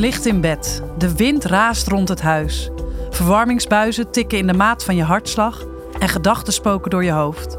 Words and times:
ligt 0.00 0.26
in 0.26 0.40
bed. 0.40 0.82
De 0.98 1.14
wind 1.14 1.44
raast 1.44 1.88
rond 1.88 2.08
het 2.08 2.20
huis. 2.20 2.70
Verwarmingsbuizen 3.10 4.10
tikken 4.10 4.38
in 4.38 4.46
de 4.46 4.52
maat 4.52 4.84
van 4.84 4.96
je 4.96 5.02
hartslag 5.02 5.64
en 5.98 6.08
gedachten 6.08 6.52
spoken 6.52 6.90
door 6.90 7.04
je 7.04 7.10
hoofd. 7.10 7.58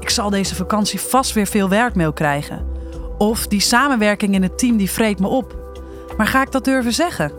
Ik 0.00 0.10
zal 0.10 0.30
deze 0.30 0.54
vakantie 0.54 1.00
vast 1.00 1.32
weer 1.32 1.46
veel 1.46 1.68
werkmail 1.68 2.12
krijgen. 2.12 2.66
Of 3.18 3.46
die 3.46 3.60
samenwerking 3.60 4.34
in 4.34 4.42
het 4.42 4.58
team 4.58 4.76
die 4.76 4.90
vreet 4.90 5.20
me 5.20 5.26
op. 5.26 5.56
Maar 6.16 6.26
ga 6.26 6.42
ik 6.42 6.52
dat 6.52 6.64
durven 6.64 6.92
zeggen? 6.92 7.32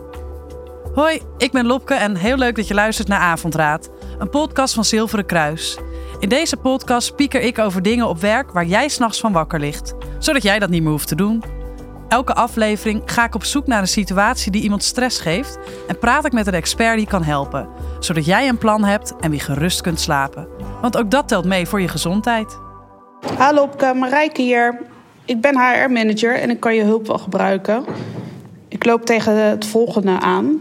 Hoi, 0.94 1.20
ik 1.38 1.52
ben 1.52 1.66
Lopke 1.66 1.94
en 1.94 2.16
heel 2.16 2.36
leuk 2.36 2.56
dat 2.56 2.68
je 2.68 2.74
luistert 2.74 3.08
naar 3.08 3.20
Avondraad, 3.20 3.90
een 4.18 4.30
podcast 4.30 4.74
van 4.74 4.84
Zilveren 4.84 5.26
Kruis. 5.26 5.78
In 6.18 6.28
deze 6.28 6.56
podcast 6.56 7.16
pieker 7.16 7.40
ik 7.40 7.58
over 7.58 7.82
dingen 7.82 8.08
op 8.08 8.20
werk 8.20 8.52
waar 8.52 8.66
jij 8.66 8.88
s'nachts 8.88 9.20
van 9.20 9.32
wakker 9.32 9.60
ligt, 9.60 9.94
zodat 10.18 10.42
jij 10.42 10.58
dat 10.58 10.70
niet 10.70 10.82
meer 10.82 10.90
hoeft 10.90 11.08
te 11.08 11.14
doen. 11.14 11.59
Elke 12.10 12.34
aflevering 12.34 13.02
ga 13.04 13.24
ik 13.24 13.34
op 13.34 13.44
zoek 13.44 13.66
naar 13.66 13.80
een 13.80 13.88
situatie 13.88 14.52
die 14.52 14.62
iemand 14.62 14.82
stress 14.82 15.20
geeft 15.20 15.58
en 15.88 15.98
praat 15.98 16.26
ik 16.26 16.32
met 16.32 16.46
een 16.46 16.54
expert 16.54 16.96
die 16.96 17.06
kan 17.06 17.22
helpen, 17.22 17.68
zodat 18.00 18.24
jij 18.24 18.48
een 18.48 18.58
plan 18.58 18.84
hebt 18.84 19.14
en 19.20 19.30
weer 19.30 19.40
gerust 19.40 19.80
kunt 19.80 20.00
slapen. 20.00 20.48
Want 20.80 20.96
ook 20.96 21.10
dat 21.10 21.28
telt 21.28 21.44
mee 21.44 21.66
voor 21.66 21.80
je 21.80 21.88
gezondheid. 21.88 22.58
Hallo 23.36 23.62
Opke, 23.62 23.94
Marijke 23.94 24.42
hier. 24.42 24.80
Ik 25.24 25.40
ben 25.40 25.58
HR-manager 25.58 26.34
en 26.34 26.50
ik 26.50 26.60
kan 26.60 26.74
je 26.74 26.82
hulp 26.82 27.06
wel 27.06 27.18
gebruiken. 27.18 27.84
Ik 28.68 28.84
loop 28.84 29.04
tegen 29.04 29.36
het 29.36 29.66
volgende 29.66 30.20
aan. 30.20 30.60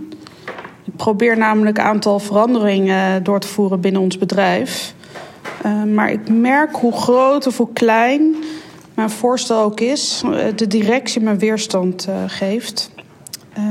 Ik 0.86 0.96
probeer 0.96 1.38
namelijk 1.38 1.78
een 1.78 1.84
aantal 1.84 2.20
veranderingen 2.20 3.24
door 3.24 3.40
te 3.40 3.48
voeren 3.48 3.82
binnen 3.82 4.02
ons 4.02 4.18
bedrijf. 4.18 4.94
Uh, 5.66 5.84
maar 5.84 6.12
ik 6.12 6.30
merk 6.30 6.76
hoe 6.76 6.94
groot 6.94 7.48
of 7.48 7.58
hoe 7.58 7.74
klein 7.74 8.36
mijn 9.00 9.12
voorstel 9.12 9.62
ook 9.62 9.80
is, 9.80 10.24
de 10.56 10.68
directie 10.68 11.22
me 11.22 11.36
weerstand 11.36 12.08
uh, 12.10 12.16
geeft. 12.28 12.90
Uh, 13.58 13.64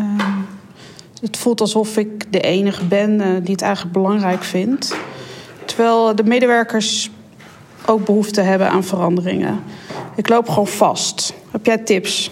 het 1.20 1.36
voelt 1.36 1.61
alsof 1.61 1.97
ik 1.97 2.33
de 2.33 2.41
enige 2.41 2.84
ben 2.84 3.42
die 3.42 3.52
het 3.52 3.62
eigenlijk 3.62 3.92
belangrijk 3.92 4.42
vindt. 4.42 4.97
Terwijl 5.64 6.14
de 6.14 6.25
medewerkers 6.25 7.11
ook 7.86 8.05
behoefte 8.05 8.41
hebben 8.41 8.70
aan 8.70 8.84
veranderingen. 8.84 9.61
Ik 10.17 10.28
loop 10.28 10.48
gewoon 10.48 10.67
vast. 10.67 11.34
Heb 11.50 11.67
jij 11.67 11.78
tips? 11.78 12.30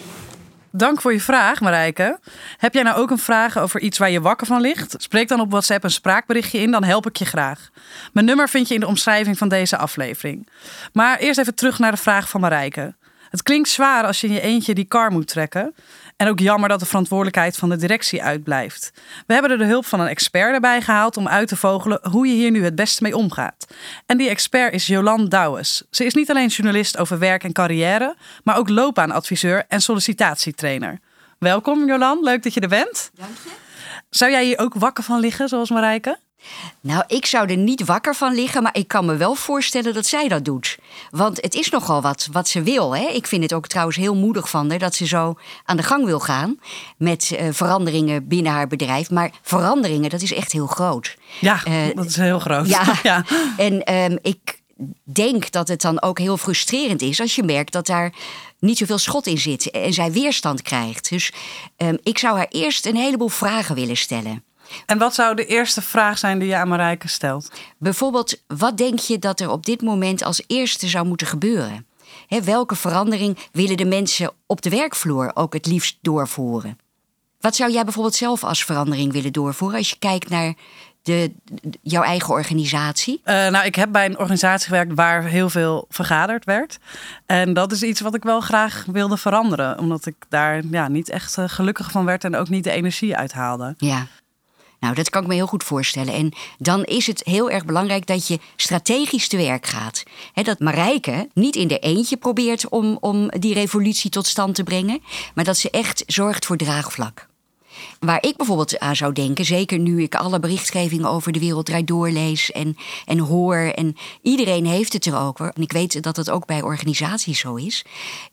Dank 0.76 1.00
voor 1.00 1.12
je 1.12 1.20
vraag, 1.20 1.60
Marijke. 1.60 2.18
Heb 2.56 2.74
jij 2.74 2.82
nou 2.82 2.96
ook 2.96 3.10
een 3.10 3.18
vraag 3.18 3.58
over 3.58 3.80
iets 3.80 3.98
waar 3.98 4.10
je 4.10 4.20
wakker 4.20 4.46
van 4.46 4.60
ligt? 4.60 4.94
Spreek 4.98 5.28
dan 5.28 5.40
op 5.40 5.50
WhatsApp 5.50 5.84
een 5.84 5.90
spraakberichtje 5.90 6.58
in, 6.58 6.70
dan 6.70 6.84
help 6.84 7.06
ik 7.06 7.16
je 7.16 7.24
graag. 7.24 7.70
Mijn 8.12 8.26
nummer 8.26 8.48
vind 8.48 8.68
je 8.68 8.74
in 8.74 8.80
de 8.80 8.86
omschrijving 8.86 9.38
van 9.38 9.48
deze 9.48 9.76
aflevering. 9.76 10.48
Maar 10.92 11.18
eerst 11.18 11.38
even 11.38 11.54
terug 11.54 11.78
naar 11.78 11.90
de 11.90 11.96
vraag 11.96 12.28
van 12.28 12.40
Marijke. 12.40 12.94
Het 13.36 13.44
klinkt 13.44 13.68
zwaar 13.68 14.04
als 14.04 14.20
je 14.20 14.26
in 14.26 14.32
je 14.32 14.40
eentje 14.40 14.74
die 14.74 14.84
kar 14.84 15.10
moet 15.10 15.28
trekken. 15.28 15.74
En 16.16 16.28
ook 16.28 16.38
jammer 16.38 16.68
dat 16.68 16.80
de 16.80 16.86
verantwoordelijkheid 16.86 17.56
van 17.56 17.68
de 17.68 17.76
directie 17.76 18.22
uitblijft. 18.22 18.92
We 19.26 19.32
hebben 19.32 19.50
er 19.50 19.58
de 19.58 19.64
hulp 19.64 19.86
van 19.86 20.00
een 20.00 20.06
expert 20.06 20.54
erbij 20.54 20.80
gehaald 20.80 21.16
om 21.16 21.28
uit 21.28 21.48
te 21.48 21.56
vogelen 21.56 22.00
hoe 22.10 22.26
je 22.26 22.34
hier 22.34 22.50
nu 22.50 22.64
het 22.64 22.74
beste 22.74 23.02
mee 23.02 23.16
omgaat. 23.16 23.66
En 24.06 24.16
die 24.16 24.28
expert 24.28 24.72
is 24.72 24.86
Jolande 24.86 25.28
Douwes. 25.28 25.82
Ze 25.90 26.04
is 26.04 26.14
niet 26.14 26.30
alleen 26.30 26.48
journalist 26.48 26.98
over 26.98 27.18
werk 27.18 27.44
en 27.44 27.52
carrière, 27.52 28.16
maar 28.44 28.56
ook 28.56 28.68
loopbaanadviseur 28.68 29.64
en 29.68 29.80
sollicitatietrainer. 29.80 31.00
Welkom 31.38 31.86
Jolande, 31.86 32.24
leuk 32.24 32.42
dat 32.42 32.54
je 32.54 32.60
er 32.60 32.68
bent. 32.68 33.10
Dank 33.14 33.36
je. 33.44 33.50
Zou 34.10 34.30
jij 34.30 34.44
hier 34.44 34.58
ook 34.58 34.74
wakker 34.74 35.04
van 35.04 35.20
liggen, 35.20 35.48
zoals 35.48 35.70
Marijke? 35.70 36.18
Nou, 36.80 37.04
ik 37.06 37.26
zou 37.26 37.50
er 37.50 37.56
niet 37.56 37.84
wakker 37.84 38.14
van 38.14 38.34
liggen, 38.34 38.62
maar 38.62 38.76
ik 38.76 38.88
kan 38.88 39.04
me 39.04 39.16
wel 39.16 39.34
voorstellen 39.34 39.94
dat 39.94 40.06
zij 40.06 40.28
dat 40.28 40.44
doet. 40.44 40.78
Want 41.10 41.42
het 41.42 41.54
is 41.54 41.70
nogal 41.70 42.02
wat, 42.02 42.28
wat 42.32 42.48
ze 42.48 42.62
wil. 42.62 42.96
Hè? 42.96 43.06
Ik 43.06 43.26
vind 43.26 43.42
het 43.42 43.52
ook 43.52 43.66
trouwens 43.66 43.96
heel 43.96 44.14
moedig 44.14 44.50
van 44.50 44.70
haar 44.70 44.78
dat 44.78 44.94
ze 44.94 45.06
zo 45.06 45.34
aan 45.64 45.76
de 45.76 45.82
gang 45.82 46.04
wil 46.04 46.20
gaan 46.20 46.58
met 46.96 47.30
uh, 47.32 47.48
veranderingen 47.50 48.28
binnen 48.28 48.52
haar 48.52 48.66
bedrijf. 48.66 49.10
Maar 49.10 49.30
veranderingen, 49.42 50.10
dat 50.10 50.22
is 50.22 50.32
echt 50.32 50.52
heel 50.52 50.66
groot. 50.66 51.16
Ja, 51.40 51.60
uh, 51.68 51.94
dat 51.94 52.06
is 52.06 52.16
heel 52.16 52.38
groot. 52.38 52.68
Ja, 52.68 52.84
ja. 53.02 53.24
en 53.56 53.94
um, 53.94 54.18
ik 54.22 54.60
denk 55.02 55.50
dat 55.50 55.68
het 55.68 55.80
dan 55.80 56.02
ook 56.02 56.18
heel 56.18 56.36
frustrerend 56.36 57.02
is 57.02 57.20
als 57.20 57.34
je 57.34 57.42
merkt 57.42 57.72
dat 57.72 57.86
daar 57.86 58.12
niet 58.58 58.78
zoveel 58.78 58.98
schot 58.98 59.26
in 59.26 59.38
zit 59.38 59.70
en 59.70 59.92
zij 59.92 60.12
weerstand 60.12 60.62
krijgt. 60.62 61.08
Dus 61.08 61.32
um, 61.76 61.98
ik 62.02 62.18
zou 62.18 62.36
haar 62.36 62.48
eerst 62.50 62.86
een 62.86 62.96
heleboel 62.96 63.28
vragen 63.28 63.74
willen 63.74 63.96
stellen. 63.96 64.44
En 64.86 64.98
wat 64.98 65.14
zou 65.14 65.34
de 65.34 65.46
eerste 65.46 65.82
vraag 65.82 66.18
zijn 66.18 66.38
die 66.38 66.48
je 66.48 66.56
aan 66.56 66.68
Marijke 66.68 67.08
stelt? 67.08 67.50
Bijvoorbeeld, 67.78 68.42
wat 68.46 68.76
denk 68.76 68.98
je 68.98 69.18
dat 69.18 69.40
er 69.40 69.50
op 69.50 69.66
dit 69.66 69.82
moment 69.82 70.24
als 70.24 70.42
eerste 70.46 70.88
zou 70.88 71.06
moeten 71.06 71.26
gebeuren? 71.26 71.86
He, 72.26 72.42
welke 72.42 72.74
verandering 72.74 73.38
willen 73.52 73.76
de 73.76 73.84
mensen 73.84 74.32
op 74.46 74.62
de 74.62 74.70
werkvloer 74.70 75.30
ook 75.34 75.52
het 75.52 75.66
liefst 75.66 75.98
doorvoeren? 76.00 76.78
Wat 77.40 77.56
zou 77.56 77.72
jij 77.72 77.84
bijvoorbeeld 77.84 78.14
zelf 78.14 78.44
als 78.44 78.64
verandering 78.64 79.12
willen 79.12 79.32
doorvoeren 79.32 79.78
als 79.78 79.90
je 79.90 79.96
kijkt 79.98 80.28
naar 80.28 80.54
de, 81.02 81.32
jouw 81.82 82.02
eigen 82.02 82.34
organisatie? 82.34 83.20
Uh, 83.24 83.34
nou, 83.48 83.64
ik 83.64 83.74
heb 83.74 83.92
bij 83.92 84.04
een 84.04 84.18
organisatie 84.18 84.68
gewerkt 84.68 84.94
waar 84.94 85.24
heel 85.24 85.50
veel 85.50 85.86
vergaderd 85.88 86.44
werd. 86.44 86.78
En 87.26 87.52
dat 87.54 87.72
is 87.72 87.82
iets 87.82 88.00
wat 88.00 88.14
ik 88.14 88.22
wel 88.22 88.40
graag 88.40 88.84
wilde 88.92 89.16
veranderen. 89.16 89.78
Omdat 89.78 90.06
ik 90.06 90.16
daar 90.28 90.62
ja, 90.70 90.88
niet 90.88 91.08
echt 91.08 91.36
gelukkig 91.40 91.90
van 91.90 92.04
werd 92.04 92.24
en 92.24 92.36
ook 92.36 92.48
niet 92.48 92.64
de 92.64 92.70
energie 92.70 93.16
uithaalde. 93.16 93.74
Ja. 93.78 94.06
Nou, 94.80 94.94
dat 94.94 95.10
kan 95.10 95.22
ik 95.22 95.28
me 95.28 95.34
heel 95.34 95.46
goed 95.46 95.64
voorstellen. 95.64 96.14
En 96.14 96.32
dan 96.58 96.84
is 96.84 97.06
het 97.06 97.22
heel 97.24 97.50
erg 97.50 97.64
belangrijk 97.64 98.06
dat 98.06 98.26
je 98.26 98.38
strategisch 98.56 99.28
te 99.28 99.36
werk 99.36 99.66
gaat. 99.66 100.02
Dat 100.34 100.58
Marijke 100.58 101.28
niet 101.34 101.56
in 101.56 101.68
de 101.68 101.78
eentje 101.78 102.16
probeert 102.16 102.68
om, 102.68 102.98
om 103.00 103.28
die 103.28 103.54
revolutie 103.54 104.10
tot 104.10 104.26
stand 104.26 104.54
te 104.54 104.62
brengen, 104.62 105.02
maar 105.34 105.44
dat 105.44 105.56
ze 105.56 105.70
echt 105.70 106.02
zorgt 106.06 106.46
voor 106.46 106.56
draagvlak. 106.56 107.28
Waar 107.98 108.22
ik 108.22 108.36
bijvoorbeeld 108.36 108.78
aan 108.78 108.96
zou 108.96 109.12
denken, 109.12 109.44
zeker 109.44 109.78
nu 109.78 110.02
ik 110.02 110.14
alle 110.14 110.40
berichtgevingen 110.40 111.08
over 111.08 111.32
de 111.32 111.38
wereld 111.38 111.66
draait 111.66 111.86
doorlees 111.86 112.52
en, 112.52 112.76
en 113.04 113.18
hoor, 113.18 113.56
en 113.56 113.96
iedereen 114.22 114.66
heeft 114.66 114.92
het 114.92 115.06
er 115.06 115.18
ook, 115.18 115.40
en 115.40 115.62
ik 115.62 115.72
weet 115.72 116.02
dat 116.02 116.16
het 116.16 116.30
ook 116.30 116.46
bij 116.46 116.62
organisaties 116.62 117.38
zo 117.38 117.54
is. 117.54 117.84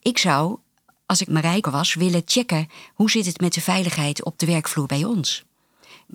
Ik 0.01 0.17
zou, 0.17 0.57
als 1.05 1.21
ik 1.21 1.27
Marijke 1.27 1.69
was, 1.69 1.93
willen 1.93 2.21
checken 2.25 2.67
hoe 2.93 3.11
zit 3.11 3.25
het 3.25 3.41
met 3.41 3.53
de 3.53 3.61
veiligheid 3.61 4.23
op 4.23 4.39
de 4.39 4.45
werkvloer 4.45 4.85
bij 4.85 5.03
ons 5.03 5.43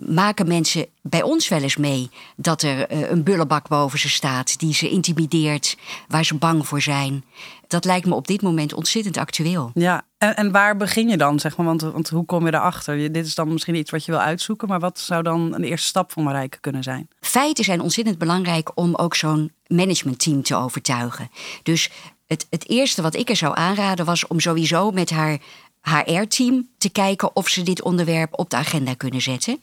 maken 0.07 0.47
mensen 0.47 0.85
bij 1.01 1.21
ons 1.21 1.47
wel 1.47 1.61
eens 1.61 1.77
mee 1.77 2.09
dat 2.35 2.61
er 2.61 2.91
uh, 2.91 3.09
een 3.09 3.23
bullebak 3.23 3.67
boven 3.67 3.99
ze 3.99 4.09
staat 4.09 4.59
die 4.59 4.73
ze 4.73 4.89
intimideert, 4.89 5.77
waar 6.07 6.25
ze 6.25 6.35
bang 6.35 6.67
voor 6.67 6.81
zijn. 6.81 7.23
Dat 7.67 7.85
lijkt 7.85 8.05
me 8.05 8.15
op 8.15 8.27
dit 8.27 8.41
moment 8.41 8.73
ontzettend 8.73 9.17
actueel. 9.17 9.71
Ja, 9.73 10.01
en, 10.17 10.35
en 10.35 10.51
waar 10.51 10.77
begin 10.77 11.09
je 11.09 11.17
dan, 11.17 11.39
zeg 11.39 11.57
maar? 11.57 11.65
Want, 11.65 11.81
want 11.81 12.09
hoe 12.09 12.25
kom 12.25 12.45
je 12.45 12.53
erachter? 12.53 13.13
Dit 13.13 13.25
is 13.25 13.35
dan 13.35 13.51
misschien 13.51 13.75
iets 13.75 13.91
wat 13.91 14.05
je 14.05 14.11
wil 14.11 14.21
uitzoeken, 14.21 14.67
maar 14.67 14.79
wat 14.79 14.99
zou 14.99 15.23
dan 15.23 15.53
een 15.53 15.63
eerste 15.63 15.87
stap 15.87 16.11
voor 16.11 16.23
Marijke 16.23 16.59
kunnen 16.59 16.83
zijn? 16.83 17.09
Feiten 17.19 17.63
zijn 17.63 17.81
ontzettend 17.81 18.17
belangrijk 18.17 18.71
om 18.75 18.95
ook 18.95 19.15
zo'n 19.15 19.51
managementteam 19.67 20.43
te 20.43 20.55
overtuigen. 20.55 21.29
Dus 21.63 21.89
het, 22.27 22.47
het 22.49 22.69
eerste 22.69 23.01
wat 23.01 23.15
ik 23.15 23.29
er 23.29 23.35
zou 23.35 23.57
aanraden 23.57 24.05
was 24.05 24.27
om 24.27 24.39
sowieso 24.39 24.91
met 24.91 25.09
haar 25.09 25.37
HR-team 25.81 26.67
te 26.77 26.89
kijken 26.89 27.35
of 27.35 27.47
ze 27.47 27.63
dit 27.63 27.81
onderwerp 27.81 28.39
op 28.39 28.49
de 28.49 28.55
agenda 28.55 28.93
kunnen 28.93 29.21
zetten. 29.21 29.61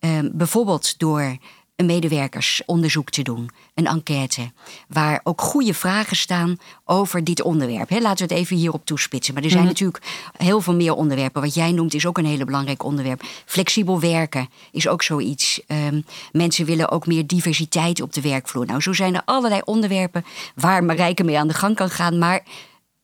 Uh, 0.00 0.18
bijvoorbeeld 0.32 0.98
door 0.98 1.38
een 1.76 1.86
medewerkersonderzoek 1.86 3.10
te 3.10 3.22
doen, 3.22 3.50
een 3.74 3.86
enquête, 3.86 4.52
waar 4.88 5.20
ook 5.24 5.40
goede 5.40 5.74
vragen 5.74 6.16
staan 6.16 6.56
over 6.84 7.24
dit 7.24 7.42
onderwerp. 7.42 7.90
laten 7.90 8.28
we 8.28 8.34
het 8.34 8.42
even 8.42 8.56
hierop 8.56 8.86
toespitsen. 8.86 9.34
Maar 9.34 9.42
er 9.42 9.50
zijn 9.50 9.62
mm 9.62 9.68
natuurlijk 9.68 10.04
heel 10.36 10.60
veel 10.60 10.74
meer 10.74 10.94
onderwerpen. 10.94 11.42
Wat 11.42 11.54
jij 11.54 11.72
noemt 11.72 11.94
is 11.94 12.06
ook 12.06 12.18
een 12.18 12.24
hele 12.24 12.44
belangrijk 12.44 12.82
onderwerp. 12.82 13.22
Flexibel 13.44 14.00
werken 14.00 14.48
is 14.72 14.88
ook 14.88 15.02
zoiets. 15.02 15.60
Um, 15.68 16.04
mensen 16.32 16.64
willen 16.64 16.90
ook 16.90 17.06
meer 17.06 17.26
diversiteit 17.26 18.00
op 18.00 18.12
de 18.12 18.20
werkvloer. 18.20 18.66
Nou, 18.66 18.80
zo 18.80 18.92
zijn 18.92 19.14
er 19.14 19.22
allerlei 19.24 19.60
onderwerpen 19.64 20.24
waar 20.54 20.84
Marijke 20.84 21.24
mee 21.24 21.38
aan 21.38 21.48
de 21.48 21.54
gang 21.54 21.76
kan 21.76 21.90
gaan. 21.90 22.18
Maar 22.18 22.42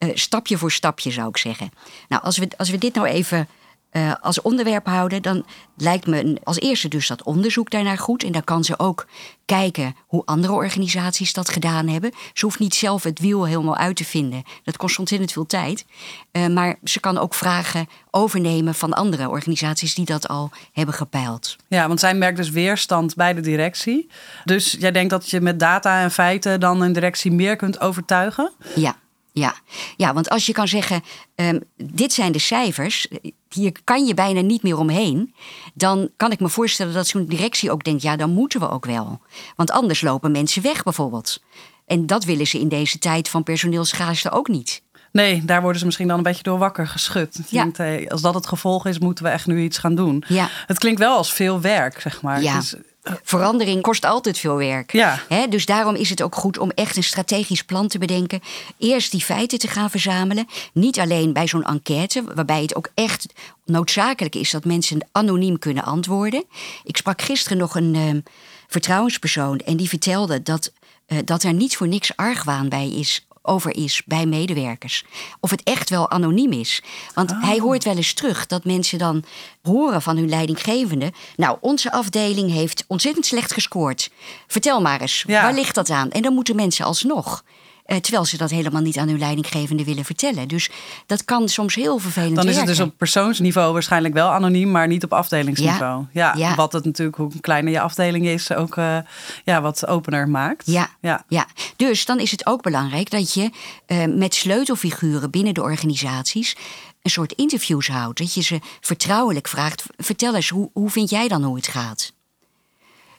uh, 0.05 0.11
stapje 0.15 0.59
voor 0.59 0.73
stapje 0.73 1.11
zou 1.11 1.29
ik 1.29 1.37
zeggen. 1.37 1.71
Nou, 2.09 2.23
als 2.23 2.39
we, 2.39 2.49
als 2.57 2.71
we 2.71 2.79
dit 2.79 2.95
nou 2.95 3.07
even 3.07 3.49
uh, 3.93 4.13
als 4.21 4.43
onderwerp 4.43 4.87
houden, 4.87 5.23
dan 5.23 5.47
lijkt 5.77 6.07
me 6.07 6.39
als 6.45 6.61
eerste 6.61 6.89
dus 6.89 7.07
dat 7.07 7.23
onderzoek 7.23 7.71
daarnaar 7.71 7.99
goed. 7.99 8.25
En 8.25 8.33
dan 8.33 8.45
kan 8.45 8.65
ze 8.65 8.79
ook 8.79 9.07
kijken 9.45 9.97
hoe 10.07 10.23
andere 10.25 10.53
organisaties 10.53 11.33
dat 11.33 11.49
gedaan 11.49 11.89
hebben. 11.89 12.13
Ze 12.33 12.45
hoeft 12.45 12.59
niet 12.59 12.75
zelf 12.75 13.03
het 13.03 13.19
wiel 13.19 13.47
helemaal 13.47 13.77
uit 13.77 13.97
te 13.97 14.05
vinden. 14.05 14.43
Dat 14.65 14.77
kost 14.77 14.99
ontzettend 14.99 15.33
veel 15.33 15.47
tijd. 15.47 15.85
Uh, 16.33 16.47
maar 16.47 16.77
ze 16.85 17.01
kan 17.01 17.19
ook 17.19 17.35
vragen 17.35 17.89
overnemen 18.11 18.75
van 18.75 18.93
andere 18.93 19.29
organisaties 19.29 19.95
die 19.95 20.05
dat 20.05 20.29
al 20.29 20.51
hebben 20.73 20.95
gepeild. 20.95 21.57
Ja, 21.69 21.89
want 21.89 22.01
zij 22.01 22.15
merkt 22.15 22.37
dus 22.37 22.51
weerstand 22.51 23.15
bij 23.15 23.35
de 23.35 23.41
directie. 23.41 24.11
Dus 24.45 24.77
jij 24.79 24.93
denkt 24.93 25.11
dat 25.11 25.31
je 25.31 25.41
met 25.41 25.61
data 25.61 26.03
en 26.03 26.11
feiten 26.11 26.61
dan 26.61 26.81
een 26.81 26.93
directie 26.93 27.33
meer 27.33 27.57
kunt 27.57 27.81
overtuigen? 27.81 28.53
Ja. 28.75 28.97
Ja. 29.33 29.55
ja, 29.97 30.13
want 30.15 30.29
als 30.29 30.47
je 30.47 30.53
kan 30.53 30.69
zeggen, 30.69 31.03
um, 31.35 31.61
dit 31.77 32.13
zijn 32.13 32.33
de 32.33 32.39
cijfers, 32.39 33.07
hier 33.49 33.73
kan 33.85 34.07
je 34.07 34.15
bijna 34.15 34.41
niet 34.41 34.63
meer 34.63 34.79
omheen, 34.79 35.35
dan 35.75 36.11
kan 36.17 36.33
ik 36.33 36.41
me 36.41 36.49
voorstellen 36.49 36.95
dat 36.95 37.07
zo'n 37.07 37.27
directie 37.27 37.71
ook 37.71 37.85
denkt, 37.85 38.03
ja, 38.03 38.17
dan 38.17 38.31
moeten 38.31 38.61
we 38.61 38.69
ook 38.71 38.87
wel. 38.87 39.21
Want 39.57 39.71
anders 39.71 40.01
lopen 40.01 40.31
mensen 40.33 40.63
weg 40.63 40.83
bijvoorbeeld. 40.83 41.43
En 41.87 42.07
dat 42.07 42.25
willen 42.25 42.47
ze 42.47 42.61
in 42.61 42.69
deze 42.69 42.99
tijd 42.99 43.29
van 43.29 43.43
personeelschaarste 43.43 44.31
ook 44.31 44.49
niet. 44.49 44.83
Nee, 45.13 45.45
daar 45.45 45.61
worden 45.61 45.79
ze 45.79 45.85
misschien 45.87 46.09
dan 46.09 46.17
een 46.17 46.23
beetje 46.23 46.43
door 46.43 46.59
wakker 46.59 46.87
geschud. 46.89 47.39
Ja. 47.49 47.63
Denkt, 47.63 47.77
hey, 47.77 48.11
als 48.11 48.21
dat 48.21 48.35
het 48.35 48.47
gevolg 48.47 48.87
is, 48.87 48.99
moeten 48.99 49.25
we 49.25 49.31
echt 49.31 49.47
nu 49.47 49.63
iets 49.63 49.79
gaan 49.79 49.95
doen. 49.95 50.25
Ja. 50.29 50.49
Het 50.67 50.79
klinkt 50.79 51.01
wel 51.01 51.17
als 51.17 51.33
veel 51.33 51.61
werk, 51.61 52.01
zeg 52.01 52.23
maar. 52.23 52.43
Ja. 52.43 52.55
Het 52.55 52.63
is- 52.63 52.75
Verandering 53.03 53.83
kost 53.83 54.05
altijd 54.05 54.39
veel 54.39 54.57
werk. 54.57 54.93
Ja. 54.93 55.21
Dus 55.49 55.67
daarom 55.67 55.95
is 55.95 56.11
het 56.11 56.23
ook 56.23 56.35
goed 56.35 56.59
om 56.59 56.71
echt 56.71 56.97
een 56.97 57.03
strategisch 57.03 57.65
plan 57.65 57.89
te 57.89 57.99
bedenken. 57.99 58.41
Eerst 58.79 59.11
die 59.11 59.21
feiten 59.21 59.59
te 59.59 59.69
gaan 59.69 59.91
verzamelen. 59.91 60.47
Niet 60.73 60.99
alleen 60.99 61.33
bij 61.33 61.47
zo'n 61.47 61.65
enquête, 61.65 62.25
waarbij 62.35 62.63
het 62.63 62.75
ook 62.75 62.89
echt 62.95 63.27
noodzakelijk 63.65 64.35
is 64.35 64.51
dat 64.51 64.65
mensen 64.65 65.09
anoniem 65.13 65.59
kunnen 65.59 65.85
antwoorden. 65.85 66.45
Ik 66.85 66.97
sprak 66.97 67.23
gisteren 67.23 67.59
nog 67.59 67.75
een 67.75 67.95
ehm, 67.95 68.21
vertrouwenspersoon 68.69 69.59
en 69.59 69.77
die 69.77 69.89
vertelde 69.89 70.43
dat, 70.43 70.73
eh, 71.07 71.19
dat 71.25 71.43
er 71.43 71.53
niet 71.53 71.77
voor 71.77 71.89
niks 71.89 72.17
argwaan 72.17 72.69
bij 72.69 72.91
is. 72.91 73.27
Over 73.43 73.77
is 73.77 74.03
bij 74.07 74.27
medewerkers. 74.27 75.05
Of 75.41 75.51
het 75.51 75.63
echt 75.63 75.91
wel 75.91 76.11
anoniem 76.11 76.53
is. 76.53 76.83
Want 77.15 77.33
hij 77.41 77.59
hoort 77.59 77.85
wel 77.85 77.97
eens 77.97 78.13
terug 78.13 78.47
dat 78.47 78.65
mensen 78.65 78.99
dan 78.99 79.25
horen 79.63 80.03
van 80.03 80.17
hun 80.17 80.29
leidinggevende. 80.29 81.13
Nou, 81.37 81.59
onze 81.61 81.93
afdeling 81.93 82.51
heeft 82.51 82.85
ontzettend 82.89 83.27
slecht 83.27 83.53
gescoord. 83.53 84.11
Vertel 84.47 84.81
maar 84.81 85.01
eens, 85.01 85.25
Ja. 85.27 85.43
waar 85.43 85.55
ligt 85.55 85.75
dat 85.75 85.91
aan? 85.91 86.11
En 86.11 86.23
dan 86.23 86.35
moeten 86.35 86.57
mensen 86.57 86.85
alsnog. 86.85 87.45
Eh, 87.91 87.97
terwijl 87.97 88.25
ze 88.25 88.37
dat 88.37 88.51
helemaal 88.51 88.83
niet 88.83 88.99
aan 88.99 89.09
hun 89.09 89.19
leidinggevende 89.19 89.85
willen 89.85 90.05
vertellen. 90.05 90.49
Dus 90.49 90.71
dat 91.07 91.25
kan 91.25 91.49
soms 91.49 91.75
heel 91.75 91.99
vervelend 91.99 92.37
Dan 92.37 92.49
is 92.49 92.57
het 92.57 92.67
dus 92.67 92.81
op 92.81 92.95
persoonsniveau 92.97 93.73
waarschijnlijk 93.73 94.15
wel 94.15 94.29
anoniem, 94.29 94.71
maar 94.71 94.87
niet 94.87 95.05
op 95.05 95.13
afdelingsniveau. 95.13 96.05
Ja, 96.13 96.35
Ja. 96.37 96.55
wat 96.55 96.73
het 96.73 96.85
natuurlijk, 96.85 97.17
hoe 97.17 97.41
kleiner 97.41 97.73
je 97.73 97.81
afdeling 97.81 98.27
is, 98.27 98.53
ook 98.53 98.77
eh, 98.77 98.99
ja, 99.45 99.61
wat 99.61 99.87
opener 99.87 100.29
maakt. 100.29 100.67
Ja, 100.67 100.89
ja. 101.01 101.25
ja. 101.29 101.47
dus 101.77 102.05
dan 102.05 102.19
is 102.21 102.31
het 102.31 102.47
ook 102.47 102.63
belangrijk 102.63 103.11
dat 103.11 103.35
je 103.35 103.51
eh, 103.87 104.05
met 104.07 104.35
sleutelfiguren 104.35 105.31
binnen 105.31 105.55
de 105.55 105.63
organisaties 105.63 106.57
een 107.03 107.11
soort 107.11 107.33
interviews 107.33 107.89
houdt. 107.89 108.19
Dat 108.19 108.35
je 108.35 108.43
ze 108.43 108.59
vertrouwelijk 108.81 109.49
vraagt: 109.49 109.85
vertel 109.97 110.35
eens, 110.35 110.49
hoe, 110.49 110.71
hoe 110.73 110.91
vind 110.91 111.11
jij 111.11 111.29
dan 111.29 111.43
hoe 111.43 111.57
het 111.57 111.69
gaat? 111.69 112.13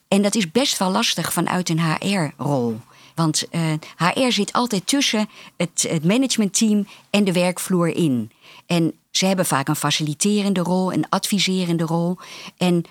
En 0.07 0.21
dat 0.21 0.35
is 0.35 0.51
best 0.51 0.77
wel 0.77 0.91
lastig 0.91 1.33
vanuit 1.33 1.69
een 1.69 1.81
HR-rol. 1.81 2.79
Want 3.16 3.48
eh, 3.50 3.62
HR 3.98 4.31
zit 4.31 4.54
altijd 4.54 4.88
tussen 4.88 5.30
het, 5.58 5.86
het 5.90 6.06
managementteam 6.06 6.88
en 7.10 7.24
de 7.24 7.34
werkvloer 7.34 7.88
in. 7.88 8.31
En 8.66 8.94
ze 9.12 9.25
hebben 9.25 9.46
vaak 9.46 9.68
een 9.68 9.75
faciliterende 9.75 10.62
rol, 10.62 10.94
een 10.94 11.10
adviserende 11.10 11.84
rol. 11.84 12.18
En 12.58 12.84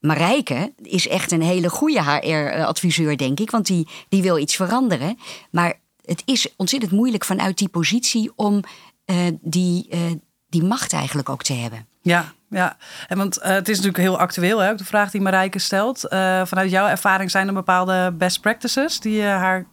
Marijke 0.00 0.72
is 0.82 1.08
echt 1.08 1.32
een 1.32 1.42
hele 1.42 1.70
goede 1.70 2.02
HR-adviseur, 2.02 3.16
denk 3.16 3.40
ik. 3.40 3.50
Want 3.50 3.66
die, 3.66 3.88
die 4.08 4.22
wil 4.22 4.38
iets 4.38 4.56
veranderen. 4.56 5.18
Maar 5.50 5.80
het 6.04 6.22
is 6.24 6.48
ontzettend 6.56 6.92
moeilijk 6.92 7.24
vanuit 7.24 7.58
die 7.58 7.68
positie 7.68 8.32
om 8.36 8.60
eh, 9.04 9.16
die, 9.40 9.86
eh, 9.88 10.00
die 10.48 10.62
macht 10.62 10.92
eigenlijk 10.92 11.28
ook 11.28 11.42
te 11.42 11.52
hebben. 11.52 11.86
Ja, 12.02 12.34
ja. 12.50 12.76
En 13.08 13.18
want 13.18 13.38
eh, 13.38 13.50
het 13.50 13.68
is 13.68 13.76
natuurlijk 13.76 14.02
heel 14.02 14.18
actueel, 14.18 14.58
hè, 14.58 14.74
de 14.74 14.84
vraag 14.84 15.10
die 15.10 15.20
Marijke 15.20 15.58
stelt. 15.58 16.08
Eh, 16.08 16.46
vanuit 16.46 16.70
jouw 16.70 16.86
ervaring 16.86 17.30
zijn 17.30 17.48
er 17.48 17.54
bepaalde 17.54 18.12
best 18.18 18.40
practices 18.40 19.00
die 19.00 19.16
je 19.16 19.22
haar 19.22 19.66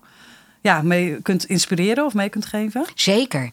ja, 0.64 0.82
mee 0.82 1.22
kunt 1.22 1.46
inspireren 1.46 2.06
of 2.06 2.14
mee 2.14 2.30
kunt 2.30 2.46
geven? 2.46 2.86
Zeker. 2.96 3.52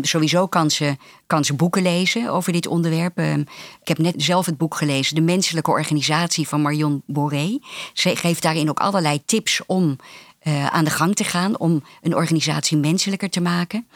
Sowieso 0.00 0.46
kan 0.46 0.70
ze, 0.70 0.96
kan 1.26 1.44
ze 1.44 1.54
boeken 1.54 1.82
lezen 1.82 2.28
over 2.28 2.52
dit 2.52 2.66
onderwerp. 2.66 3.18
Ehm, 3.18 3.40
Ik 3.80 3.88
heb 3.88 3.98
net 3.98 4.14
zelf 4.16 4.46
het 4.46 4.58
boek 4.58 4.74
gelezen, 4.74 5.14
De 5.14 5.20
Menselijke 5.20 5.70
Organisatie 5.70 6.48
van 6.48 6.62
Marion 6.62 7.02
Boré. 7.06 7.58
Ze 7.92 8.16
geeft 8.16 8.42
daarin 8.42 8.68
ook 8.68 8.80
allerlei 8.80 9.24
tips 9.24 9.62
om 9.66 9.96
eh, 10.38 10.66
aan 10.66 10.84
de 10.84 10.90
gang 10.90 11.14
te 11.14 11.24
gaan, 11.24 11.58
om 11.58 11.82
een 12.02 12.14
organisatie 12.14 12.76
menselijker 12.76 13.30
te 13.30 13.40
maken. 13.40 13.86